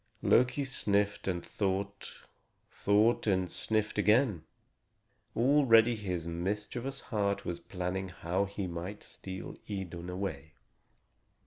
Loki 0.23 0.65
sniffed 0.65 1.27
and 1.27 1.45
thought, 1.45 2.23
thought 2.71 3.27
and 3.27 3.51
sniffed 3.51 3.99
again. 3.99 4.41
Already 5.35 5.95
his 5.95 6.25
mischievous 6.25 6.99
heart 7.01 7.45
was 7.45 7.59
planning 7.59 8.09
how 8.09 8.45
he 8.45 8.65
might 8.65 9.03
steal 9.03 9.53
Idun 9.69 10.09
away. 10.09 10.53